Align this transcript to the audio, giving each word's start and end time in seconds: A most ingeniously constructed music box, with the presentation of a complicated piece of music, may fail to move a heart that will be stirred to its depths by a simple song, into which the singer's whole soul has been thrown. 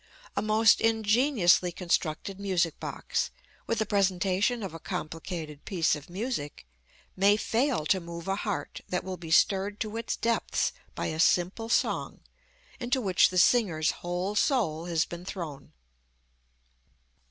A 0.35 0.41
most 0.41 0.81
ingeniously 0.81 1.71
constructed 1.71 2.39
music 2.39 2.79
box, 2.79 3.29
with 3.67 3.77
the 3.77 3.85
presentation 3.85 4.63
of 4.63 4.73
a 4.73 4.79
complicated 4.79 5.63
piece 5.63 5.95
of 5.95 6.09
music, 6.09 6.65
may 7.15 7.37
fail 7.37 7.85
to 7.85 7.99
move 7.99 8.27
a 8.27 8.37
heart 8.37 8.81
that 8.89 9.03
will 9.03 9.17
be 9.17 9.29
stirred 9.29 9.79
to 9.81 9.97
its 9.97 10.15
depths 10.17 10.73
by 10.95 11.05
a 11.13 11.19
simple 11.19 11.69
song, 11.69 12.21
into 12.79 12.99
which 12.99 13.29
the 13.29 13.37
singer's 13.37 13.91
whole 14.01 14.33
soul 14.33 14.85
has 14.85 15.05
been 15.05 15.23
thrown. 15.23 15.71